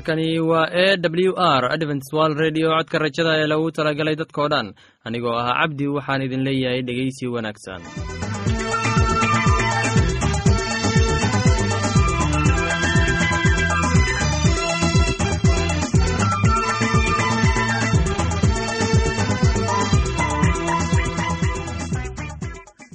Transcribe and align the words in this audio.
halkani 0.00 0.40
waa 0.40 0.68
e 0.72 0.96
w 0.96 1.34
r 1.36 1.72
adventswal 1.72 2.34
redio 2.34 2.68
codka 2.76 2.98
rajada 2.98 3.32
ee 3.40 3.46
lagu 3.46 3.70
talagalay 3.70 4.16
dadkoo 4.16 4.48
dhan. 4.48 4.72
Anigoo 5.04 5.36
ah 5.36 5.52
cabdi 5.60 5.86
waxaan 5.96 6.22
idin 6.26 6.44
leeyahay 6.48 6.82
dhegeysi 6.88 7.26
wanaagsan 7.34 7.80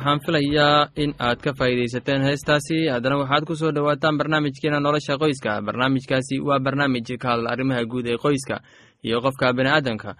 waxaan 0.00 0.20
filayaa 0.24 0.88
in 0.96 1.12
aad 1.18 1.38
ka 1.44 1.52
faa'iidaysateen 1.58 2.22
heestaasi. 2.24 2.88
Haddana 2.88 3.16
waxaad 3.22 3.44
ku 3.46 3.54
soo 3.56 3.72
dhowaataan 3.72 4.16
barnaamijkeena 4.18 4.80
nolosha 4.80 5.18
qoyska. 5.18 5.60
Barnaamijkaasi 5.62 6.40
waa 6.40 6.58
barnaamij 6.58 7.04
ka 7.20 7.28
hadla 7.28 7.50
arrimaha 7.52 7.84
guud 7.84 8.06
ee 8.06 8.16
qoyska 8.16 8.60
iyo 9.04 9.20
qofka 9.20 9.52
bini'aadamka 9.52 10.14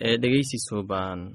ee 0.00 0.16
dhegeysi 0.22 0.58
suuban 0.68 1.34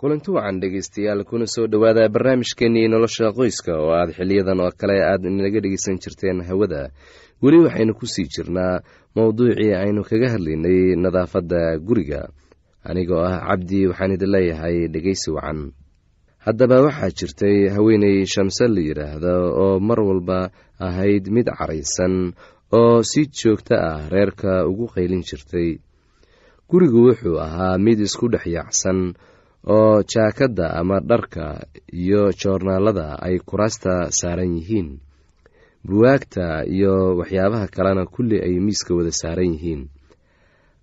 kulanti 0.00 0.30
wacan 0.30 0.60
dhegeystayaal 0.60 1.24
kuna 1.24 1.46
soo 1.46 1.66
dhowaada 1.66 2.08
barnaamijkeenii 2.08 2.88
nolosha 2.88 3.30
qoyska 3.38 3.72
oo 3.78 3.92
aad 3.94 4.10
xiliyadan 4.18 4.60
oo 4.60 4.70
kale 4.80 4.96
aad 5.02 5.24
inaga 5.24 5.60
dhegeysan 5.60 5.98
jirteen 6.02 6.42
hawada. 6.48 6.90
Weli 7.42 7.58
waxaynu 7.66 7.94
ku 7.94 8.06
sii 8.06 8.26
jirnaa 8.34 8.80
mowduucii 9.16 9.74
aynu 9.74 10.02
kaga 10.02 10.28
hadlaynay 10.34 10.96
nadaafadda 10.96 11.78
guriga. 11.78 12.28
Anigoo 12.84 13.22
ah 13.22 13.38
cabdi 13.48 13.86
waxaan 13.86 14.12
idin 14.14 14.30
leeyahay 14.34 14.88
dhegeysi 14.94 15.30
wacan 15.30 15.70
haddaba 16.46 16.76
waxaa 16.86 17.10
jirtay 17.18 17.58
haweeney 17.74 18.16
shamse 18.32 18.64
la 18.74 18.80
yidhaahdo 18.88 19.34
oo 19.64 19.80
mar 19.88 20.00
walba 20.08 20.38
ahayd 20.86 21.24
mid 21.36 21.46
caraysan 21.58 22.14
oo 22.78 23.02
si 23.10 23.20
joogto 23.38 23.74
ah 23.90 24.08
reerka 24.12 24.66
ugu 24.70 24.86
qaylin 24.94 25.22
jirtay. 25.28 25.70
Gurigu 26.70 27.00
wuxuu 27.06 27.38
ahaa 27.46 27.78
mid 27.86 27.98
isku 28.06 28.26
dhex 28.32 28.44
yaacsan 28.56 28.98
oo 29.76 30.02
jaakadda 30.12 30.66
ama 30.80 30.96
dharka 31.10 31.44
iyo 32.02 32.22
joornaalada 32.40 33.06
ay 33.26 33.36
kuraasta 33.48 33.92
saaran 34.18 34.52
yihiin. 34.58 34.88
Buwaagta 35.86 36.46
iyo 36.76 36.94
waxyaabaha 37.18 37.66
kalena 37.74 38.04
kulli 38.14 38.36
ay 38.46 38.54
miiska 38.66 38.94
wada 38.98 39.12
saaran 39.20 39.52
yihiin. 39.54 39.82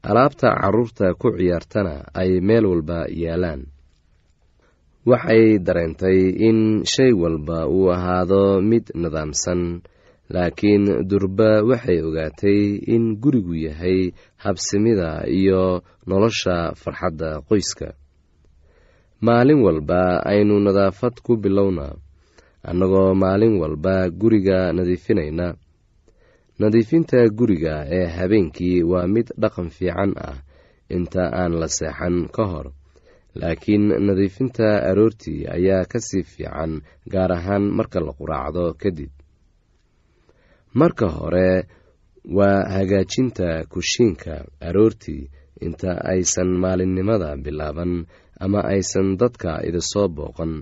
Alaabta 0.10 0.48
carruurta 0.62 1.14
ku 1.20 1.28
ciyaartana 1.38 1.94
ay 2.22 2.40
meel 2.48 2.66
walba 2.72 3.00
yaalaan 3.24 3.62
waxay 5.06 5.60
dareentay 5.60 6.20
in 6.48 6.84
shay 6.86 7.12
walba 7.14 7.68
uu 7.68 7.92
ahaado 7.92 8.62
mid 8.62 8.86
nidaamsan 8.96 9.82
laakiin 10.34 11.08
durba 11.10 11.64
waxay 11.70 12.00
ogaatay 12.08 12.60
in 12.96 13.16
gurigu 13.22 13.56
yahay 13.56 14.12
habsimida 14.44 15.24
iyo 15.28 15.82
nolosha 16.08 16.76
farxadda 16.82 17.42
qoyska. 17.48 17.94
Maalin 19.22 19.60
walba 19.66 20.24
aynu 20.26 20.60
nadaafad 20.60 21.16
ku 21.26 21.36
bilowna 21.38 21.96
annagoo 22.64 23.14
maalin 23.16 23.56
walba 23.62 24.10
guriga 24.10 24.72
nadiifinayna 24.76 25.56
nadiifinta 26.60 27.20
guriga 27.38 27.88
ee 27.98 28.06
habeenkii 28.18 28.84
waa 28.84 29.08
mid 29.08 29.28
dhaqan 29.42 29.70
fiican 29.70 30.12
ah 30.16 30.38
inta 30.96 31.24
aan 31.40 31.54
la 31.62 31.68
seexan 31.68 32.28
ka 32.36 32.44
hor 32.52 32.68
laakiin 33.36 33.86
nadiifinta 34.08 34.68
aroortii 34.90 35.46
ayaa 35.56 35.84
ka 35.92 36.00
sii 36.08 36.24
fiican 36.24 36.82
gaar 37.14 37.32
ahaan 37.38 37.66
marka 37.78 38.00
la 38.00 38.12
quraacdo 38.20 38.74
kadib. 38.82 39.12
Marka 40.74 41.08
hore 41.18 41.68
waa 42.38 42.64
hagaajinta 42.76 43.48
kushiinka 43.72 44.34
aroortii 44.68 45.30
inta 45.66 45.92
aysan 46.12 46.50
maalinimada 46.64 47.36
bilaaban 47.44 48.06
ama 48.40 48.60
aysan 48.74 49.18
dadka 49.20 49.52
idisoo 49.68 50.08
booqan. 50.18 50.54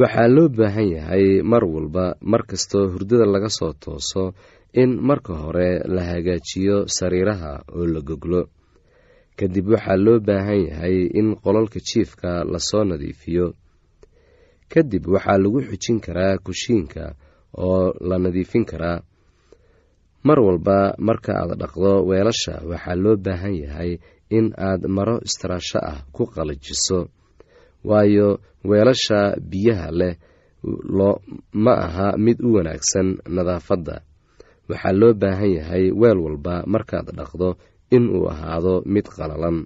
Waxaa 0.00 0.28
loo 0.34 0.48
baahan 0.48 0.88
yahay 0.96 1.42
mar 1.42 1.64
walba 1.74 2.04
mar 2.30 2.42
kastoo 2.50 2.84
hurdada 2.92 3.26
laga 3.34 3.48
soo 3.58 3.72
tooso 3.84 4.24
in 4.82 4.90
marka 5.08 5.34
hore 5.42 5.70
la 5.94 6.02
hagaajiyo 6.10 6.76
sariiraha 6.96 7.52
oo 7.76 7.86
la 7.94 8.00
goglo 8.08 8.40
kadib 9.38 9.66
waxaa 9.72 9.96
loo 10.04 10.18
baahan 10.28 10.60
yahay 10.68 10.96
in 11.18 11.28
qololka 11.44 11.78
jiifka 11.88 12.30
la 12.52 12.58
soo 12.68 12.84
nadiifiyo. 12.90 13.46
Kadib 14.72 15.04
waxaa 15.14 15.38
lagu 15.42 15.60
xujin 15.68 15.98
karaa 16.04 16.34
kushiinka 16.46 17.04
oo 17.66 17.94
la 18.08 18.16
nadiifin 18.24 18.64
karaa. 18.70 18.98
Mar 20.26 20.38
walba 20.46 20.78
marka 21.06 21.32
aad 21.40 21.52
dhaqdo 21.60 21.92
weelasha 22.08 22.54
waxaa 22.70 22.94
loo 23.02 23.16
baahan 23.24 23.54
yahay 23.64 23.90
in 24.36 24.46
aad 24.68 24.82
maro 24.96 25.16
istaraasho 25.28 25.78
ah 25.90 25.98
ku 26.14 26.22
qalajiso. 26.34 27.00
Waayo 27.88 28.28
weelasha 28.68 29.18
biyaha 29.50 29.88
leh 30.00 30.14
ma 31.64 31.72
aha 31.86 32.06
mid 32.24 32.38
u 32.42 32.58
wanaagsan 32.58 33.08
nadaafadda. 33.36 33.96
Waxaa 34.68 34.92
loo 35.00 35.12
baahan 35.22 35.50
yahay 35.58 35.84
weel 36.00 36.18
walba 36.24 36.54
markaad 36.72 37.08
dhaqdo 37.18 37.48
in 37.96 38.04
uu 38.16 38.26
ahaado 38.32 38.74
mid 38.94 39.06
qalalan. 39.16 39.58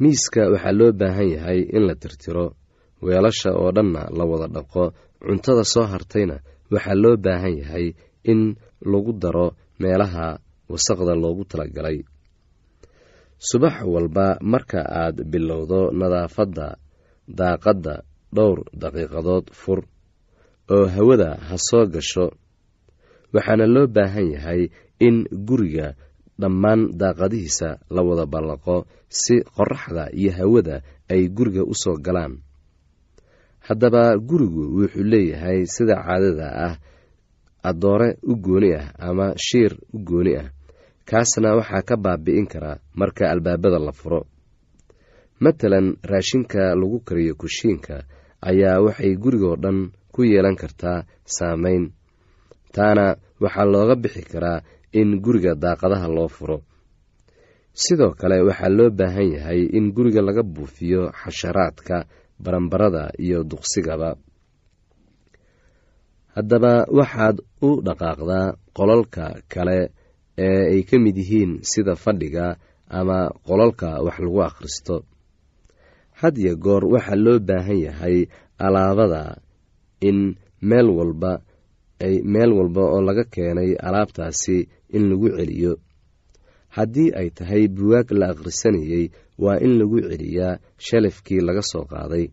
Miiska 0.00 0.42
waxaa 0.52 0.72
loo 0.78 0.90
baahan 1.00 1.28
yahay 1.34 1.60
in 1.76 1.82
la 1.88 1.94
tirtiro. 2.02 2.46
Weelasha 3.04 3.50
oo 3.60 3.70
dhanna 3.76 4.02
la 4.18 4.24
wada 4.30 4.46
dhaqo 4.56 4.84
cuntada 5.24 5.64
soo 5.72 5.86
hartayna 5.92 6.36
waxaa 6.72 6.94
loo 7.02 7.16
baahan 7.24 7.54
yahay 7.62 7.86
in 8.30 8.40
lagu 8.90 9.12
daro 9.22 9.46
meelaha 9.80 10.26
wasaqda 10.72 11.14
loogu 11.22 11.44
talagalay. 11.50 11.98
Subax 13.48 13.76
walba 13.94 14.26
marka 14.52 14.80
aad 15.00 15.16
bilowdo 15.32 15.80
nadaafadda 16.00 16.66
daaqadda 17.38 17.94
dhowr 18.36 18.58
daqiiqadood 18.82 19.46
fur 19.60 19.80
oo 20.74 20.86
hawada 20.94 21.30
ha 21.46 21.56
soo 21.68 21.84
gasho 21.94 22.26
waxaana 23.34 23.66
loo 23.74 23.86
baahan 23.96 24.26
yahay 24.34 24.62
in 25.06 25.16
guriga 25.48 25.86
dhammaan 26.40 26.80
daaqadihiisa 27.00 27.68
la 27.94 28.00
wada 28.08 28.26
ballaqo 28.26 28.76
si 29.08 29.34
qoraxda 29.56 30.04
iyo 30.20 30.32
hawada 30.38 30.76
ay 31.12 31.22
guriga 31.36 31.62
u 31.64 31.74
soo 31.82 31.96
galaan. 32.06 32.34
Haddaba 33.66 34.02
gurigu 34.28 34.62
wuxuu 34.76 35.04
leeyahay 35.12 35.60
sida 35.74 35.94
caadada 36.06 36.48
ah 36.66 36.74
addoore 37.68 38.10
u 38.22 38.32
gooni 38.44 38.70
ah 38.80 38.88
ama 39.08 39.26
shiir 39.46 39.72
u 39.94 39.98
gooni 40.08 40.32
ah 40.42 40.48
kaasna 41.08 41.48
waxaa 41.58 41.82
ka 41.88 41.94
baabi'in 42.04 42.46
karaa 42.52 42.80
marka 42.98 43.24
albaabada 43.32 43.78
la 43.86 43.92
furo. 43.92 44.20
Matalan 45.42 45.86
raashinka 46.10 46.74
lagu 46.80 46.98
kariyo 47.06 47.34
kushiinka 47.40 47.96
ayaa 48.50 48.82
waxay 48.84 49.14
gurigoo 49.22 49.56
dhan 49.62 49.78
ku 50.12 50.20
yeelan 50.30 50.56
kartaa 50.62 51.06
saameyn 51.36 51.84
taana 52.74 53.06
waxaa 53.42 53.66
looga 53.72 53.94
bixi 54.02 54.22
karaa 54.32 54.62
in 55.00 55.20
guriga 55.24 55.52
daaqadaha 55.62 56.08
loo 56.16 56.28
furo. 56.36 56.58
Sidoo 57.82 58.12
kale 58.20 58.36
waxaa 58.48 58.68
loo 58.78 58.90
baahan 58.98 59.28
yahay 59.36 59.60
in 59.76 59.86
guriga 59.96 60.20
laga 60.26 60.42
buufiyo 60.54 61.02
xasharaadka 61.20 61.96
baranbarada 62.44 63.02
iyo 63.24 63.38
duqsigaba. 63.50 64.10
Haddaba 66.34 66.74
waxaad 66.98 67.36
u 67.66 67.70
dhaqaaqdaa 67.86 68.48
qolalka 68.76 69.26
kale 69.52 69.78
ee 70.46 70.62
ay 70.72 70.80
ka 70.88 70.96
mid 71.04 71.16
yihiin 71.20 71.52
sida 71.70 71.94
fadhiga 72.04 72.46
ama 72.98 73.18
qolalka 73.48 73.88
wax 74.06 74.16
lagu 74.24 74.40
akhristo. 74.48 74.96
Had 76.20 76.34
iyo 76.42 76.54
goor 76.64 76.84
waxaa 76.94 77.16
loo 77.24 77.38
baahan 77.48 77.78
yahay 77.86 78.16
alaabada 78.66 79.22
in 80.08 80.18
meel 80.68 80.88
walba 80.98 81.32
meel 82.32 82.50
walba 82.58 82.82
oo 82.94 83.00
laga 83.08 83.24
keenay 83.34 83.70
alaabtaasi 83.86 84.56
in 84.96 85.04
lagu 85.10 85.28
celiyo. 85.36 85.72
Haddii 86.76 87.10
ay 87.20 87.28
tahay 87.36 87.68
buwaag 87.68 88.08
la 88.20 88.26
akhrisanayey 88.32 89.04
waa 89.38 89.58
in 89.64 89.72
lagu 89.80 89.98
celiyaa 90.10 90.58
shalafkii 90.86 91.40
laga 91.46 91.62
soo 91.70 91.84
qaaday. 91.92 92.26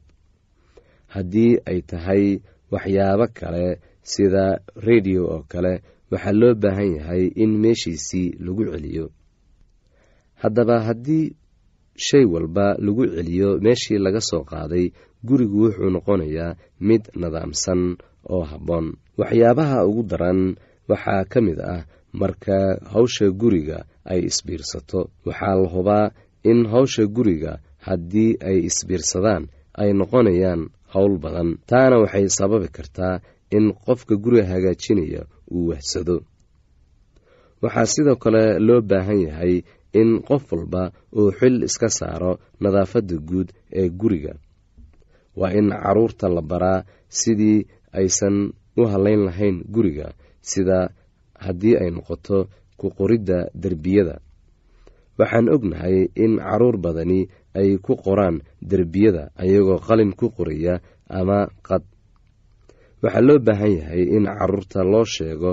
Haddii 1.13 1.53
ay 1.69 1.79
tahay 1.81 2.23
waxyaabo 2.71 3.25
kale 3.39 3.65
sida 4.11 4.45
rediyo 4.87 5.21
oo 5.33 5.41
kale 5.51 5.73
waxaa 6.11 6.31
loo 6.41 6.53
baahan 6.61 6.91
yahay 6.97 7.23
in 7.43 7.51
meeshiisii 7.63 8.27
lagu 8.45 8.63
celiyo. 8.71 9.05
Haddaba 10.41 10.75
haddii 10.87 11.35
shay 12.05 12.25
walba 12.25 12.67
lagu 12.85 13.03
celiyo 13.15 13.49
meeshii 13.65 13.97
laga 14.05 14.21
soo 14.29 14.43
qaaday 14.51 14.85
gurigu 15.27 15.57
wuxuu 15.63 15.89
noqonayaa 15.95 16.55
mid 16.87 17.03
nidaamsan 17.21 17.81
oo 18.33 18.43
habboon. 18.51 18.87
Waxyaabaha 19.19 19.77
ugu 19.89 20.03
daran 20.11 20.55
waxaa 20.89 21.23
ka 21.31 21.39
mid 21.41 21.59
ah 21.59 21.83
marka 22.13 22.79
hawsha 22.93 23.29
guriga 23.41 23.85
ay 24.05 24.19
isbiirsato 24.29 24.99
waxaa 25.25 25.55
la 25.61 25.67
hubaa 25.73 26.11
in 26.43 26.59
hawsha 26.71 27.03
guriga 27.15 27.51
haddii 27.85 28.31
ay 28.49 28.57
isbiirsadaan 28.69 29.43
ay 29.81 29.89
noqonayaan 29.99 30.61
howl 30.93 31.15
badan. 31.23 31.49
Taana 31.69 31.95
waxay 32.03 32.25
sababi 32.37 32.67
kartaa 32.77 33.15
in 33.55 33.65
qofka 33.85 34.15
guriga 34.23 34.45
hagaajinaya 34.51 35.21
uu 35.51 35.67
wahsado. 35.69 36.17
Waxaa 37.61 37.85
sidoo 37.93 38.15
kale 38.23 38.43
loo 38.67 38.81
baahan 38.81 39.21
yahay 39.27 39.55
in 39.93 40.09
qof 40.27 40.43
walba 40.51 40.83
uu 41.17 41.31
xil 41.39 41.63
iska 41.67 41.89
saaro 41.89 42.31
nadaafadda 42.61 43.15
guud 43.29 43.49
ee 43.79 43.89
guriga. 43.89 44.33
Waa 45.39 45.51
in 45.59 45.69
carruurta 45.69 46.29
la 46.29 46.41
baraa 46.41 46.83
sidii 47.19 47.67
aysan 47.99 48.37
u 48.77 48.81
halayn 48.91 49.21
lahayn 49.27 49.57
guriga 49.75 50.07
sida 50.41 50.89
haddii 51.45 51.75
ay 51.81 51.89
noqoto 51.95 52.37
ku 52.79 52.87
qoridda 52.97 53.37
derbiyada. 53.63 54.15
Waxaan 55.19 55.47
ognahay 55.55 55.97
in 56.15 56.33
carruur 56.39 56.77
badani 56.83 57.27
ay 57.59 57.69
ku 57.85 57.93
qoraan 58.05 58.37
derbiyada 58.71 59.23
ayagoo 59.43 59.79
qalin 59.87 60.11
ku 60.19 60.27
qoraya 60.37 60.75
ama 61.19 61.39
qad. 61.67 61.83
Waxaa 63.03 63.25
loo 63.27 63.39
baahan 63.47 63.73
yahay 63.79 64.03
in 64.15 64.25
carruurta 64.37 64.79
loo 64.91 65.05
sheego 65.13 65.51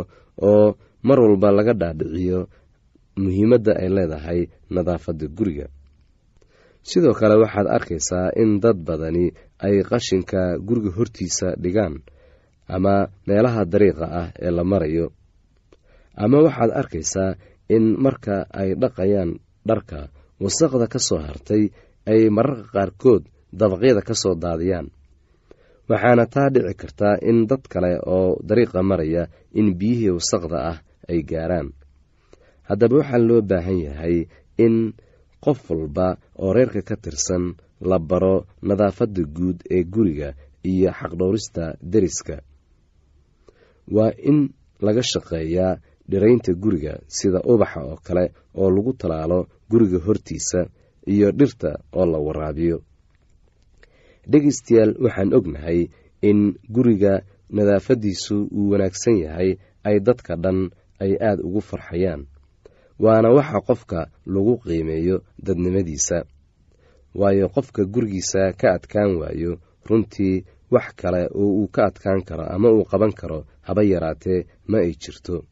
oo 0.51 0.77
mar 1.07 1.19
walba 1.25 1.49
laga 1.57 1.75
dhaadhiciyo 1.81 2.41
muhiimadda 3.23 3.73
ay 3.83 3.89
leedahay 3.97 4.41
nadaafadda 4.75 5.27
guriga. 5.37 5.67
Sidoo 6.89 7.15
kale 7.19 7.35
waxaad 7.43 7.67
arkaysaa 7.77 8.29
in 8.43 8.61
dad 8.63 8.79
badani 8.87 9.27
ay 9.67 9.83
qashinka 9.91 10.41
guriga 10.67 10.91
hortiisa 10.97 11.49
dhigaan 11.63 11.95
ama 12.75 12.95
meelaha 13.27 13.63
dariiqa 13.73 14.07
ah 14.21 14.29
ee 14.45 14.51
la 14.57 14.63
marayo 14.73 15.07
ama 16.23 16.39
waxaad 16.47 16.71
arkaysaa 16.81 17.31
in 17.77 17.85
marka 18.05 18.37
ay 18.61 18.71
dhaqayaan 18.83 19.31
dharka 19.69 20.01
wasaqda 20.45 20.87
ka 20.93 20.99
soo 21.09 21.19
hartay 21.27 21.65
ay 22.13 22.21
mararka 22.37 22.69
qaarkood 22.75 23.23
dabaqyada 23.61 24.03
ka 24.09 24.15
soo 24.23 24.35
daadiyaan. 24.45 24.87
Waxaana 25.91 26.25
taa 26.35 26.49
dhici 26.55 26.75
kartaa 26.81 27.15
in 27.31 27.39
dad 27.51 27.63
kale 27.73 27.93
oo 28.17 28.31
dariiqa 28.49 28.81
maraya 28.91 29.23
in 29.59 29.69
biyihii 29.79 30.13
wasaqda 30.19 30.59
ah 30.73 30.79
ay 31.11 31.21
gaaraan. 31.31 31.69
Haddaba 32.69 32.95
waxaa 33.01 33.23
loo 33.29 33.41
baahan 33.51 33.79
yahay 33.87 34.17
in 34.65 34.75
qof 35.45 35.61
walba 35.71 36.09
oo 36.43 36.51
reerka 36.57 36.81
ka 36.89 36.97
tirsan 37.05 37.45
la 37.91 37.99
baro 38.11 38.37
nadaafadda 38.69 39.23
guud 39.37 39.59
ee 39.77 39.83
guriga 39.95 40.29
iyo 40.71 40.91
xaqdhowrista 40.99 41.65
deriska. 41.93 42.37
Waa 43.97 44.11
in 44.31 44.39
laga 44.87 45.03
shaqeeyaa 45.13 45.79
dhiraynta 46.11 46.53
guriga 46.63 46.95
sida 47.17 47.41
ubaxa 47.53 47.81
oo 47.91 47.97
kale 48.07 48.25
oo 48.61 48.69
lagu 48.75 48.93
talaalo 49.01 49.39
guriga 49.71 49.99
hortiisa 50.07 50.61
iyo 51.13 51.29
dhirta 51.39 51.71
oo 51.99 52.07
la 52.13 52.19
waraabiyo. 52.27 52.79
Dhegeystayaal 54.31 54.93
waxaan 55.05 55.35
ognahay 55.39 55.81
in 56.29 56.39
guriga 56.75 57.15
nadaafaddiisu 57.57 58.37
uu 58.59 58.71
wanaagsan 58.73 59.17
yahay 59.25 59.51
ay 59.89 59.97
dadka 60.07 60.35
dhan 60.45 60.59
ay 61.05 61.13
aada 61.29 61.43
ugu 61.47 61.61
farxayaan 61.61 62.23
waana 63.05 63.29
waxa 63.37 63.59
qofka 63.69 64.01
lagu 64.35 64.55
qiimeeyo 64.65 65.17
dadnimadiisa. 65.47 66.19
Waayo 67.21 67.47
qofka 67.55 67.83
gurigiisa 67.95 68.53
ka 68.61 68.69
adkaan 68.77 69.13
waayo 69.21 69.53
runtii 69.89 70.45
wax 70.75 70.87
kale 71.01 71.23
oo 71.41 71.51
uu 71.61 71.69
ka 71.75 71.83
adkaan 71.89 72.21
karo 72.29 72.45
ama 72.55 72.69
uu 72.77 72.85
qaban 72.91 73.13
karo 73.21 73.39
haba 73.67 73.83
yaraatee 73.93 74.41
ma 74.71 74.79
ay 74.85 74.93
jirto 75.03 75.45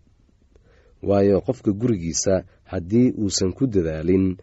waayo 1.08 1.40
qofka 1.46 1.70
gurigiisa 1.80 2.34
haddii 2.70 3.08
uusan 3.22 3.52
ku 3.56 3.66
dadaalin 3.66 4.36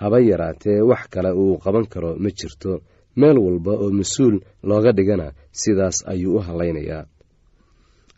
haba 0.00 0.18
yaraatee 0.30 0.80
wax 0.90 1.02
kale 1.14 1.30
uu 1.42 1.58
qaban 1.64 1.86
karo 1.92 2.10
ma 2.22 2.30
jirto. 2.38 2.72
Meel 3.18 3.38
walba 3.38 3.72
oo 3.82 3.90
mas'uul 3.90 4.36
looga 4.62 4.92
dhigana 4.96 5.26
sidaas 5.60 5.96
ayuu 6.12 6.36
u 6.36 6.40
halaynayaa 6.46 7.04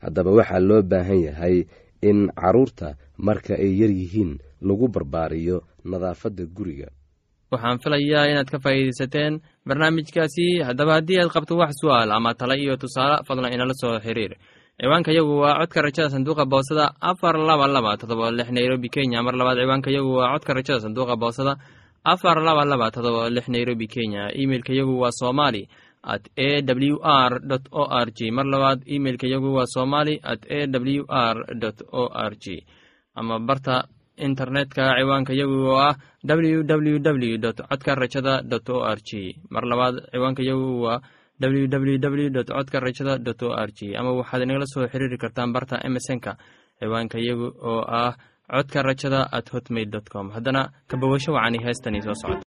haddaba 0.02 0.30
waxaa 0.38 0.61
loo 0.69 0.83
baahan 0.90 1.21
yahay 1.28 1.57
in 2.09 2.19
carruurta 2.40 2.88
marka 3.26 3.54
ay 3.64 3.73
yar 3.80 3.90
yihiin 4.00 4.33
lagu 4.66 4.87
barbaariyo 4.95 5.57
nadaafadda 5.90 6.45
guriga. 6.57 6.88
Waxaan 7.52 7.78
filayaa 7.83 8.28
inaad 8.33 8.49
ka 8.52 8.59
faa'iidaysateen 8.64 9.40
barnaamijkaasi. 9.69 10.47
Haddaba 10.69 10.92
haddii 11.00 11.19
aad 11.21 11.33
qabto 11.35 11.54
wax 11.62 11.73
su'aal 11.80 12.11
ama 12.12 12.35
tale 12.35 12.54
iyo 12.62 12.76
tusaale 12.76 13.25
fadlan 13.26 13.52
inala 13.57 13.75
soo 13.80 13.99
xiriir 14.04 14.33
ciwaanka 14.81 15.13
yagu 15.13 15.39
waa 15.45 15.59
codka 15.61 15.83
rajada 15.83 16.09
sanduuqa 16.11 16.45
boosada 16.49 16.95
afar 17.01 17.37
laba 17.37 17.67
laba 17.69 17.97
todoba 18.01 18.31
lix 18.33 18.49
nairobi 18.51 18.89
kenya. 18.89 19.23
Mar 19.23 19.35
labaad 19.37 19.59
ciwaanka 19.61 19.91
yagu 19.93 20.13
waa 20.17 20.33
codka 20.33 20.55
rajada 20.55 20.81
sanduuqa 20.81 21.17
boosada 21.21 21.57
afar 22.05 22.41
laba 22.41 22.65
laba 22.65 22.91
todoba 22.91 23.29
lix 23.29 23.49
nairobi 23.49 23.87
kenya. 23.87 24.33
Imeilka 24.33 24.73
yagu 24.73 24.97
waa 25.01 25.13
somali 25.13 25.69
at 26.03 26.25
a 26.37 26.63
w 26.65 26.97
r 27.05 27.33
o 27.73 27.85
r 27.93 28.09
g. 28.17 28.31
Mar 28.33 28.47
labaad 28.47 28.81
imeilka 28.89 29.27
yagu 29.29 29.53
waa 29.53 29.67
somali 29.69 30.17
at 30.25 30.41
a 30.49 30.67
w 30.67 31.05
r 31.09 31.37
o 31.93 32.09
r 32.09 32.33
g. 32.41 32.65
Ama 33.21 33.39
barta 33.39 33.85
internetka 34.17 34.97
ciwaanka 34.97 35.37
yagu 35.37 35.61
oo 35.69 35.77
ah 35.77 35.93
w 36.25 36.65
w 36.65 36.99
w 37.05 37.37
dot 37.37 37.61
codka 37.69 37.95
rajada 37.95 38.41
o 38.73 38.81
r 38.81 38.99
g. 39.05 39.37
Mar 39.51 39.65
labaad 39.69 40.09
ciwaanka 40.09 40.41
yagu 40.43 40.83
waa 40.89 41.01
w 41.40 41.66
w 41.68 41.99
w 41.99 42.30
dot 42.30 42.49
codka 42.56 42.80
rajada 42.80 43.16
o 43.47 43.52
r 43.66 43.70
g 43.73 43.97
ama 43.97 44.11
waxaad 44.12 44.42
inagala 44.42 44.66
soo 44.66 44.87
xiriiri 44.92 45.18
kartaan 45.18 45.52
barta 45.52 45.76
emesonka 45.88 46.37
ciwaanka 46.78 47.18
yagu 47.18 47.49
oo 47.70 47.82
ah 47.88 48.12
codka 48.50 48.82
rajada 48.82 49.20
at 49.32 49.47
hotmail 49.52 49.90
com. 50.12 50.30
Haddana 50.30 50.62
kabawasho 50.90 51.32
wacani 51.32 51.59
heestani 51.64 52.02
soo 52.02 52.14
socota 52.14 52.50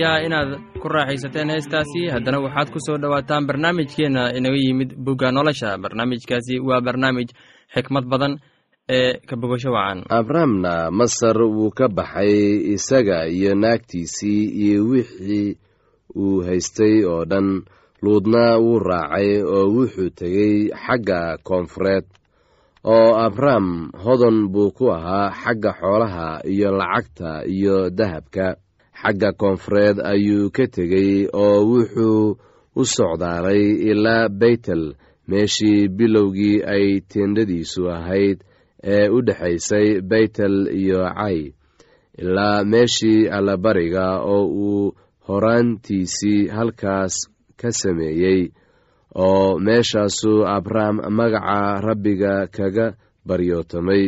filayaa 0.00 0.24
inaad 0.26 0.50
ku 0.80 0.88
raaxaysateen 0.88 1.50
heestaasi. 1.50 2.08
Haddana 2.12 2.40
waxaad 2.40 2.68
ku 2.72 2.78
soo 2.80 2.96
dhowaataan 2.98 3.46
barnaamijkeenna 3.46 4.32
inaga 4.36 4.56
yimid 4.56 4.96
bugga 4.96 5.30
nolosha. 5.32 5.78
Barnaamijkaasi 5.78 6.60
waa 6.60 6.80
barnaamij 6.80 7.28
xikmad 7.74 8.04
badan 8.08 8.38
ee 8.88 9.20
ka 9.28 9.36
bogasho 9.36 9.70
wacan. 9.72 10.04
Abramna 10.08 10.90
masar 10.90 11.36
wuu 11.36 11.70
ka 11.70 11.88
baxay 11.88 12.72
isaga 12.74 13.26
iyo 13.28 13.54
naagtiisii 13.54 14.44
iyo 14.64 14.84
wixii 14.88 15.58
uu 16.16 16.42
haystay 16.46 17.04
oo 17.04 17.24
dhan. 17.24 17.62
Luudna 18.02 18.56
wuu 18.58 18.78
raacay 18.78 19.42
oo 19.42 19.68
wuxuu 19.74 20.10
tegey 20.16 20.70
xagga 20.86 21.36
koonfureed 21.44 22.04
oo 22.84 23.12
abram 23.20 23.90
hodan 24.04 24.48
buu 24.48 24.70
ku 24.72 24.88
ahaa 24.92 25.30
xagga 25.42 25.72
xoolaha 25.80 26.40
iyo 26.48 26.72
lacagta 26.72 27.44
iyo 27.44 27.90
dahabka 27.90 28.56
xagga 29.00 29.30
koonfureed 29.40 29.96
ayuu 30.12 30.50
ka 30.56 30.64
tegey 30.74 31.12
oo 31.44 31.58
wuxuu 31.70 32.36
u 32.80 32.82
socdaalay 32.94 33.62
ilaa 33.90 34.28
beytel 34.40 34.84
meeshii 35.30 35.88
bilowgii 35.96 36.58
ay 36.74 36.86
teendhadiisu 37.10 37.82
ahayd 37.96 38.38
ee 38.94 39.08
u 39.16 39.18
dhexaysay 39.26 39.88
beytel 40.10 40.54
iyo 40.80 41.00
cay. 41.18 41.38
Ilaa 42.22 42.64
meeshii 42.72 43.28
allabariga 43.36 44.06
oo 44.34 44.44
uu 44.68 44.94
horaantiisii 45.26 46.48
halkaas 46.56 47.14
ka 47.60 47.68
sameeyey 47.80 48.40
oo 49.14 49.58
meeshaasuu 49.66 50.46
abram 50.56 50.96
magaca 51.18 51.80
rabbiga 51.86 52.34
kaga 52.56 52.86
baryootamay 53.26 54.04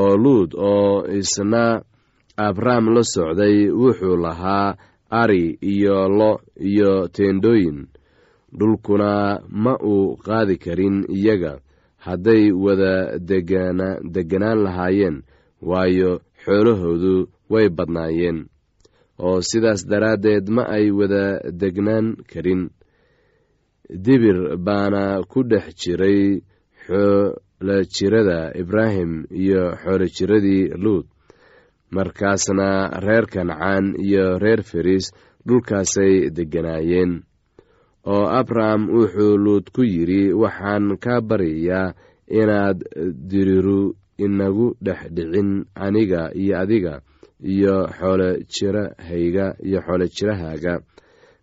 oo 0.00 0.16
luud 0.22 0.50
oo 0.54 1.06
isna 1.18 1.82
abram 2.48 2.84
la 2.94 3.02
socday 3.14 3.56
wuxuu 3.80 4.16
lahaa 4.24 4.76
ari 5.20 5.58
iyo 5.72 6.08
lo 6.18 6.30
iyo 6.70 7.08
teendhooyin. 7.14 7.78
Dhulkuna 8.58 9.40
ma 9.62 9.74
uu 9.92 10.16
qaadi 10.26 10.56
karin 10.64 10.96
iyaga. 11.08 11.52
Hadday 12.06 12.52
wada 12.64 13.18
deganaan 14.14 14.58
lahaayeen 14.64 15.16
waayo 15.68 16.10
xoolahoodu 16.44 17.14
way 17.52 17.66
badnaayeen. 17.76 18.38
Oo 19.24 19.40
sidaas 19.48 19.80
daraaddeed 19.90 20.48
ma 20.56 20.62
ay 20.76 20.86
wada 20.98 21.24
degnaan 21.60 22.06
karin. 22.32 22.62
Dibir 24.04 24.56
baana 24.66 25.02
ku 25.30 25.42
dhex 25.50 25.66
jiray 25.80 26.40
xoolojirada 26.86 28.38
ibraahim 28.62 29.26
iyo 29.30 29.62
xoolojiradii 29.82 30.64
luud 30.82 31.06
markaasna 31.90 32.68
reer 33.04 33.26
kancaan 33.26 33.94
iyo 33.98 34.38
reer 34.38 34.62
feris 34.62 35.06
dhulkaasay 35.46 36.30
degganaayeen. 36.36 37.12
Oo 38.06 38.24
abraham 38.40 38.88
wuxuu 38.94 39.36
luud 39.44 39.66
ku 39.74 39.82
yidhi 39.82 40.32
waxaan 40.42 40.96
kaa 41.04 41.20
baryayaa 41.20 41.94
inaad 42.40 42.78
diriru 43.30 43.94
inagu 44.24 44.66
dhex 44.84 45.00
dhicin 45.16 45.50
aniga 45.74 46.22
iyo 46.42 46.54
adiga 46.62 46.94
iyo 47.52 47.76
xoolojirahayga 47.98 49.46
iyo 49.66 49.78
xoolojirahaaga 49.86 50.74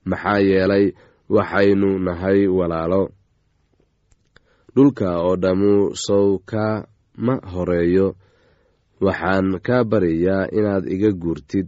maxaa 0.09 0.39
yeelay 0.49 0.85
waxaynu 1.29 1.89
nahay 2.05 2.47
walaalo. 2.57 3.03
Dhulka 4.75 5.09
oo 5.25 5.35
dhammu 5.43 5.73
sow 6.05 6.37
kama 6.51 7.35
horeeyo 7.53 8.07
waxaan 9.05 9.59
kaa 9.65 9.83
baryayaa 9.83 10.49
inaad 10.57 10.85
iga 10.95 11.11
guurtid. 11.11 11.67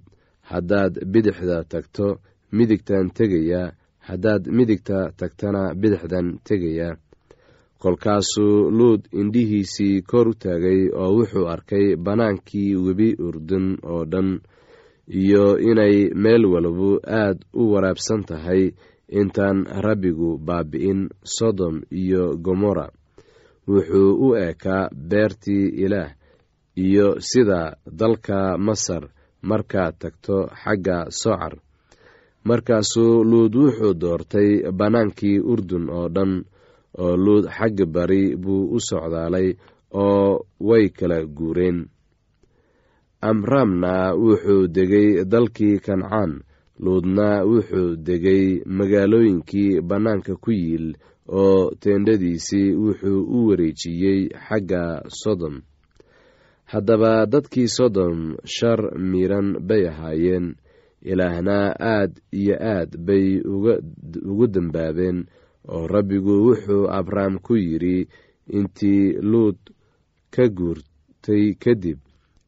Haddaad 0.52 0.94
bidixda 1.12 1.64
tagto 1.72 2.08
midigtan 2.52 3.12
tegayaa. 3.18 3.72
Haddaad 4.08 4.44
midigta 4.58 5.12
tagtana 5.20 5.74
bidixdan 5.82 6.28
tegayaa. 6.48 6.98
Kolkaasuu 7.80 8.72
luud 8.78 9.02
indhihiisii 9.20 10.02
kor 10.02 10.28
u 10.28 10.34
taagay 10.34 10.90
oo 11.02 11.12
wuxuu 11.18 11.48
arkay 11.54 11.96
bannaankii 12.06 12.76
webi 12.76 13.10
urdun 13.28 13.68
oo 13.92 14.04
dhan 14.12 14.30
iyo 15.22 15.46
inay 15.70 15.96
meel 16.24 16.44
walbu 16.46 16.90
aad 17.22 17.38
u 17.54 17.72
waraabsan 17.72 18.24
tahay 18.30 18.64
intaan 19.20 19.58
rabbigu 19.86 20.38
baabi'in 20.48 21.02
sodom 21.24 21.76
iyo 21.92 22.38
gomorra. 22.46 22.88
Wuxuu 23.68 24.12
u 24.26 24.36
eekaa 24.36 24.90
beertii 25.10 25.66
ilaah 25.86 26.12
iyo 26.86 27.08
sida 27.30 27.62
dalka 28.00 28.40
masar 28.66 29.04
markaad 29.50 29.94
tagto 30.02 30.38
xagga 30.62 30.98
socar. 31.22 31.54
Markaasuu 32.48 33.24
luud 33.30 33.54
wuxuu 33.62 33.94
doortay 34.02 34.50
bannaankii 34.80 35.38
urdun 35.52 35.86
oo 35.98 36.08
dhan 36.16 36.32
oo 37.04 37.14
luud 37.26 37.46
xagga 37.58 37.86
bari 37.96 38.24
buu 38.44 38.64
u 38.76 38.80
socdaalay 38.90 39.48
oo 40.04 40.46
way 40.68 40.86
kala 40.98 41.18
guureen. 41.38 41.80
Amramna 43.30 43.94
wuxuu 44.24 44.68
degay 44.76 45.10
dalkii 45.32 45.78
kancaan 45.86 46.32
luudna 46.84 47.28
wuxuu 47.52 47.90
degay 48.08 48.44
magaalooyinkii 48.78 49.72
bannaanka 49.90 50.34
ku 50.44 50.52
yiil 50.62 50.88
oo 51.42 51.72
teendhadiisii 51.82 52.70
wuxuu 52.84 53.20
u 53.36 53.48
wareejiyey 53.48 54.22
xagga 54.48 54.84
sodom 55.22 55.56
haddaba 56.72 57.26
dadkii 57.26 57.68
sodom 57.78 58.38
shar 58.56 58.80
miiran 59.12 59.48
bay 59.68 59.84
ahaayeen. 59.92 60.48
Ilaahna 61.02 61.58
aad 61.80 62.12
iyo 62.40 62.56
aad 62.74 62.92
bay 63.08 63.26
ugu 64.32 64.48
dembaabeen 64.54 65.20
oo 65.74 65.88
rabbigu 65.88 66.34
wuxuu 66.46 66.90
abrahm 67.00 67.36
ku 67.46 67.54
yidhi 67.56 68.08
intii 68.58 69.16
luud 69.32 69.58
ka 70.34 70.44
guurtay 70.58 71.46
kadib 71.64 72.00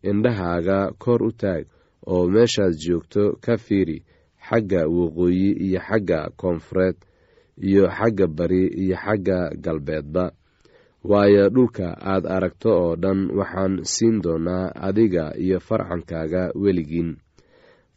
indhahaaga 0.09 0.79
kor 1.03 1.21
u 1.23 1.31
taag 1.41 1.63
oo 2.11 2.27
meeshaad 2.33 2.73
joogto 2.83 3.23
ka 3.43 3.53
fiiri 3.65 3.97
xagga 4.47 4.81
waqooyi 4.97 5.49
iyo 5.65 5.79
xagga 5.87 6.19
koonfureed 6.39 6.97
iyo 7.67 7.83
xagga 7.97 8.27
bari 8.37 8.63
iyo 8.83 8.95
xagga 9.03 9.37
galbeedba 9.63 10.25
waayo 11.03 11.49
dhulka 11.49 11.97
aad 11.97 12.25
aragto 12.35 12.69
oo 12.83 12.95
dhan 12.95 13.19
waxaan 13.39 13.73
siin 13.93 14.21
doonaa 14.23 14.71
adiga 14.87 15.25
iyo 15.37 15.59
farcankaaga 15.59 16.51
weligiin 16.61 17.17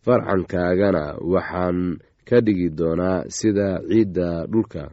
farcankaagana 0.04 1.04
waxaan 1.32 1.78
ka 2.28 2.36
dhigi 2.40 2.68
doonaa 2.78 3.24
sida 3.28 3.68
ciidda 3.88 4.46
dhulka. 4.52 4.90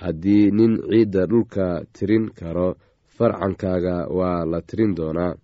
Haddii 0.00 0.50
nin 0.50 0.72
ciidda 0.90 1.22
dhulka 1.26 1.66
tirin 1.94 2.26
karo 2.38 2.68
farcankaaga 3.16 3.96
waa 4.18 4.44
la 4.44 4.60
tirin 4.68 4.92
doonaa. 4.98 5.34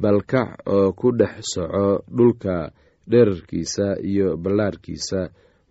Balkac 0.00 0.62
oo 0.66 0.92
ku 0.92 1.10
dhex 1.18 1.42
soco 1.54 2.04
dhulka 2.16 2.70
dherarkiisa 3.10 3.86
iyo 4.10 4.36
ballaarkiisa 4.36 5.20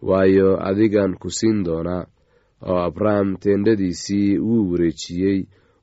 waayo 0.02 0.50
adigan 0.70 1.16
ku 1.22 1.30
siin 1.30 1.64
doonaa 1.64 2.06
oo 2.62 2.80
abraham 2.90 3.38
teendhadiisii 3.44 4.38
wuu 4.40 4.72
wareejiyey 4.72 5.40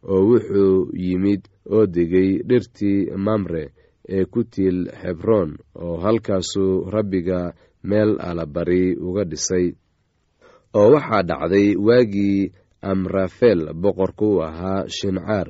oo 0.09 0.21
wuxuu 0.29 0.91
yimid 1.05 1.43
oo 1.71 1.87
degay 1.87 2.31
dhirtii 2.49 3.11
mamre 3.17 3.65
ee 4.09 4.25
ku 4.25 4.45
tiil 4.45 4.79
xebroon 5.01 5.51
oo 5.83 5.97
halkaasuu 6.05 6.91
rabbiga 6.91 7.55
meel 7.83 8.17
alabari 8.21 8.97
uga 8.97 9.25
dhisay. 9.25 9.67
Oo 10.75 10.89
waxaa 10.93 11.23
dhacday 11.23 11.77
waagii 11.77 12.53
amrafel 12.83 13.61
boqorka 13.83 14.25
u 14.25 14.43
ahaa 14.43 14.85
shincaar 14.89 15.49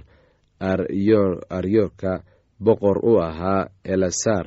aryoka 1.50 2.22
boqor 2.60 2.98
u 3.02 3.18
ahaa 3.20 3.68
elasaar 3.84 4.46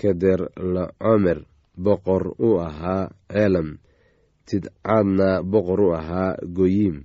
keder 0.00 0.40
lacomer 0.74 1.38
boqor 1.76 2.34
u 2.38 2.58
ahaa 2.60 3.10
ceelam 3.32 3.78
tidcaadna 4.46 5.42
boqor 5.52 5.80
u 5.80 5.88
ahaa 5.98 6.36
goyim 6.56 6.96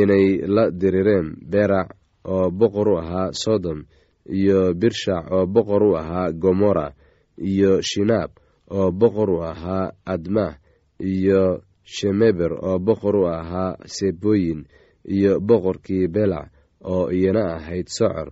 inay 0.00 0.26
la 0.54 0.64
dirireen 0.70 1.28
berac 1.52 1.88
oo 2.24 2.50
boqor 2.50 2.88
u 2.88 2.96
ahaa 3.02 3.32
sodom 3.42 3.80
iyo 4.38 4.74
birshac 4.80 5.24
oo 5.36 5.46
boqor 5.54 5.82
u 5.82 5.92
ahaa 6.00 6.32
gomora 6.42 6.86
iyo 7.50 7.72
shinaab 7.90 8.30
oo 8.76 8.90
boqor 9.00 9.30
u 9.30 9.38
ahaa 9.50 9.92
admah 10.14 10.52
iyo 11.00 11.42
shemeber 11.94 12.52
oo 12.68 12.78
boqor 12.86 13.16
u 13.16 13.24
ahaa 13.28 13.76
sebooyin 13.96 14.60
iyo 15.16 15.32
boqorkii 15.48 16.08
belac 16.14 16.48
oo 16.92 17.10
iyana 17.12 17.42
ahayd 17.56 17.86
socor. 17.88 18.28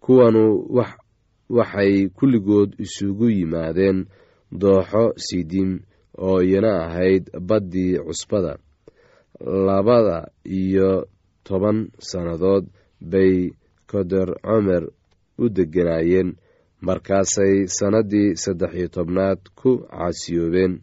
Kuwanu 0.00 0.44
waxay 1.50 2.08
kulligood 2.16 2.70
isugu 2.78 3.26
yimaadeen 3.30 3.98
dooxo 4.60 5.04
sidim 5.16 5.70
oo 6.18 6.40
iyana 6.42 6.72
ahayd 6.86 7.24
baddii 7.48 7.98
cusbada. 8.06 8.58
Labada 9.66 10.30
iyo 10.44 11.06
toban 11.44 11.90
sannadood 11.98 12.64
bay 13.00 13.50
koder 13.90 14.28
comer 14.42 14.84
u 15.38 15.48
deganaayeen 15.48 16.36
markaasay 16.86 17.66
sannaddii 17.78 18.36
saddex 18.42 18.72
iyo 18.78 18.88
tobnaad 18.88 19.40
ku 19.58 19.70
caasiyoobeen. 19.90 20.80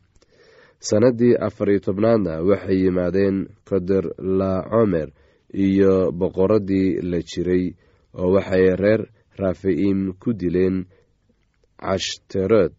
Sannaddii 0.80 1.36
afar 1.48 1.70
iyo 1.70 1.80
tobnaadna 1.80 2.34
waxay 2.50 2.78
yimaadeen 2.84 3.38
koder 3.70 4.06
lacomer 4.20 5.10
iyo 5.54 6.12
boqoradii 6.12 7.02
la 7.10 7.20
jiray 7.30 7.66
oo 8.20 8.32
waxay 8.36 8.66
reer 8.82 9.02
rafa'iim 9.42 10.14
ku 10.22 10.34
dileen 10.34 10.86
cashterod 11.80 12.74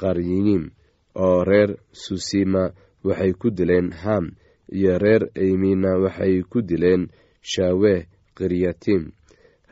qaryinim 0.00 0.70
oo 1.14 1.44
reer 1.44 1.70
susima 1.92 2.64
waxay 3.04 3.32
ku 3.40 3.50
dileen 3.50 3.92
ham 4.02 4.24
iyo 4.72 4.98
reer 4.98 5.22
eymina 5.34 5.90
waxay 6.04 6.42
ku 6.50 6.58
dileen 6.62 7.08
shaaweh 7.50 8.00
kiryatim 8.36 9.02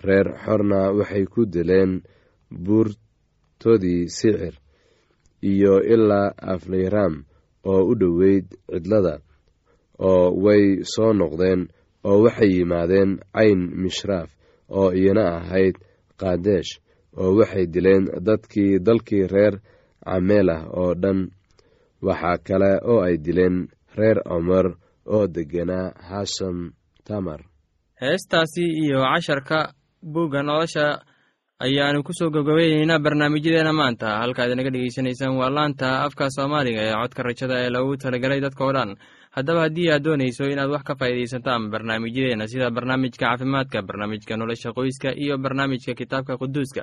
reer 0.07 0.27
xorna 0.45 0.81
waxay 0.99 1.25
ku 1.27 1.45
dileen 1.47 2.03
buurtoodii 2.65 4.09
sicir 4.09 4.55
iyo 5.43 5.75
ilaa 5.95 6.33
afleyram 6.53 7.15
oo 7.65 7.83
u 7.91 7.95
dhoweyd 8.01 8.47
cidlada 8.73 9.15
oo 9.99 10.31
way 10.45 10.65
soo 10.95 11.13
noqdeen 11.13 11.61
oo 12.09 12.23
waxay 12.25 12.51
yimaadeen 12.57 13.11
cayn 13.35 13.61
mishraaf 13.83 14.31
oo 14.79 14.89
iyana 15.01 15.25
ahayd 15.39 15.75
kaadesh 16.21 16.71
oo 17.21 17.31
waxay 17.39 17.67
dileen 17.75 18.05
dadkii 18.27 18.79
dalkii 18.87 19.27
reer 19.35 19.55
cameelah 20.09 20.61
oo 20.81 20.95
dhan 21.03 21.19
waxaa 22.07 22.39
kale 22.47 22.71
oo 22.91 23.01
ay 23.07 23.17
dileen 23.25 23.57
reer 23.99 24.19
omer 24.37 24.67
oo 25.15 25.25
degganaa 25.35 25.87
hasham 26.09 26.57
tamar. 27.07 27.41
Heestaasi 28.01 28.65
iyo 28.85 29.01
casharka 29.13 29.73
buugga 30.13 30.43
nolosha 30.43 30.87
ayaanu 31.65 32.03
ku 32.07 32.13
soo 32.19 32.31
gabgabayneynaa 32.31 32.99
barnaamijyadeena 33.05 33.73
maanta. 33.73 34.19
Halkaad 34.21 34.51
inaga 34.53 34.71
dhegeysanaysaan 34.75 35.37
waa 35.41 35.51
laanta 35.57 35.89
afka 36.05 36.31
soomaaliga 36.37 36.81
ee 36.89 36.95
codka 37.03 37.23
rajada 37.23 37.55
ee 37.65 37.71
loogu 37.75 37.97
talagelay 37.97 38.41
dadka 38.45 38.65
oo 38.67 38.73
dhan. 38.77 38.91
Haddaba 39.37 39.61
haddii 39.65 39.89
aad 39.93 40.03
doonayso 40.05 40.45
inaad 40.53 40.71
wax 40.75 40.83
ka 40.89 40.95
faa'iidaysataan 41.01 41.71
barnaamijyadeena 41.73 42.45
sida 42.51 42.71
barnaamijka 42.77 43.19
caafimaadka 43.27 43.79
barnaamijka 43.89 44.37
nolosha 44.37 44.73
qoyska 44.77 45.09
iyo 45.23 45.39
barnaamijka 45.45 45.93
kitaabka 46.01 46.37
quduuska 46.41 46.83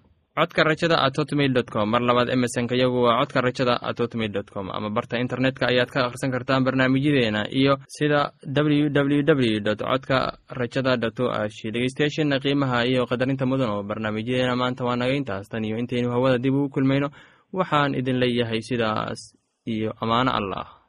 codka 0.41 0.63
rajada 0.65 0.97
at 1.05 1.13
hotmail 1.13 1.53
dot 1.53 1.69
com. 1.69 1.85
Mar 1.93 2.01
labaad 2.01 2.29
emesonka 2.33 2.73
yagu 2.73 3.05
waa 3.05 3.21
codka 3.21 3.41
rajada 3.45 3.77
at 3.89 3.97
hotmail 4.01 4.31
dot 4.33 4.49
com. 4.49 4.73
Ama 4.73 4.89
barta 4.89 5.21
internetka 5.21 5.69
ayaad 5.69 5.89
ka 5.93 5.99
akhrisan 6.09 6.31
kartaan 6.33 6.65
barnaamijyadeena 6.65 7.45
iyo 7.53 7.77
sida 7.87 8.33
w 8.49 8.89
w 8.89 9.21
w 9.21 9.59
dot 9.61 9.79
codka 9.85 10.17
rajada 10.49 10.97
dot 10.97 11.19
o 11.21 11.29
g 11.55 11.69
dhegeystayaasheena 11.73 12.41
qiimaha 12.41 12.79
iyo 12.89 13.05
qadarinta 13.05 13.45
mudan 13.45 13.69
oo 13.69 13.83
barnaamijyadeena 13.85 14.55
maanta 14.57 14.81
waa 14.87 14.97
naga 14.97 15.13
intaas. 15.13 15.45
Tan 15.49 15.61
iyo 15.63 15.77
intaynu 15.77 16.09
hawada 16.09 16.37
dib 16.41 16.53
ugu 16.57 16.69
kulmayno 16.73 17.09
waxaan 17.53 17.93
idin 17.93 18.17
leeyahay 18.17 18.61
sidaas 18.65 19.37
iyo 19.67 19.93
ammaano 20.01 20.31
allah 20.33 20.80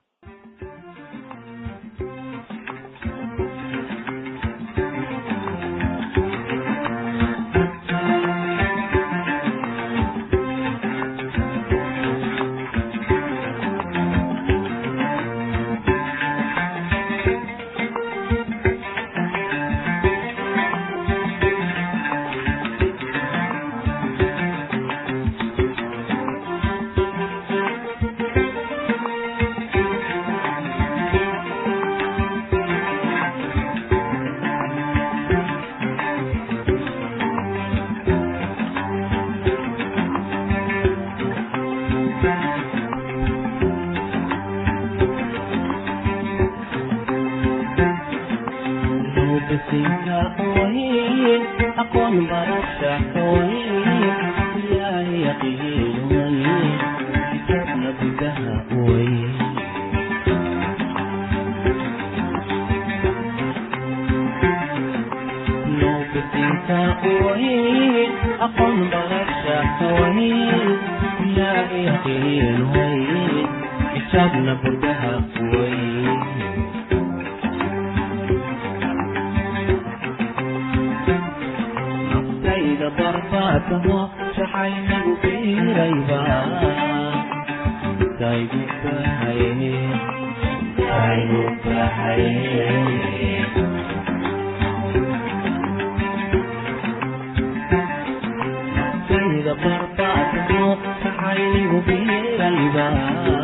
قرطعت 99.53 100.51
موقف 100.51 101.21
عيني 101.21 101.67
وبيها 101.67 102.49
الباب 102.49 103.42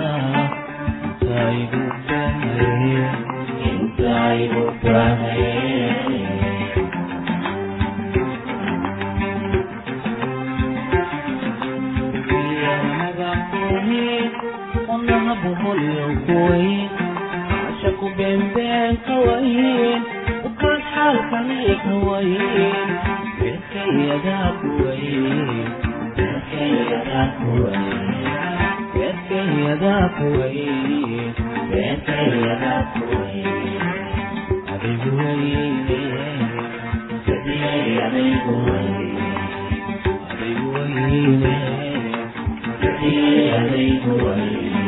ربي 43.09 43.51
هديت 43.55 44.05
غيري 44.07 44.79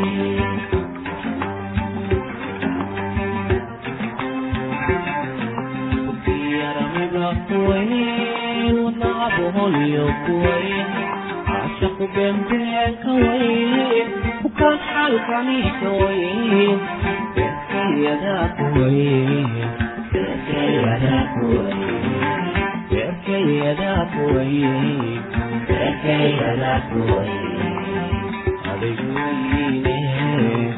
وين 7.52 8.78
ونلعبه 8.78 9.66
اليوم 9.66 10.30
وين 10.30 10.86
عشق 11.48 11.98
بنتك 12.16 13.04
وين 13.08 14.06
وكان 14.44 14.78
حالك 14.78 15.30
عليك 15.30 15.82
وين 15.82 16.78
تكفي 17.36 18.04
يداك 18.04 18.60
وين 18.76 19.48
تكفي 20.12 20.76
يداك 20.76 21.36
وين 21.42 21.80
تكفي 22.90 23.40
يداك 23.58 24.14
وين 24.34 25.22
تكفي 25.68 26.32
يداك 26.32 26.92
وين 26.92 27.49
يديه 28.82 30.70